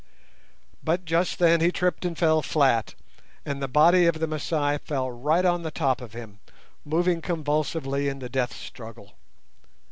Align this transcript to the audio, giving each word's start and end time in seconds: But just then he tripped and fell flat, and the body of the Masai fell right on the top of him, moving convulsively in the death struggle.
But 0.83 1.05
just 1.05 1.37
then 1.37 1.61
he 1.61 1.71
tripped 1.71 2.05
and 2.05 2.17
fell 2.17 2.41
flat, 2.41 2.95
and 3.45 3.61
the 3.61 3.67
body 3.67 4.07
of 4.07 4.17
the 4.19 4.25
Masai 4.25 4.79
fell 4.79 5.11
right 5.11 5.45
on 5.45 5.61
the 5.61 5.69
top 5.69 6.01
of 6.01 6.13
him, 6.13 6.39
moving 6.83 7.21
convulsively 7.21 8.07
in 8.07 8.17
the 8.17 8.27
death 8.27 8.55
struggle. 8.55 9.13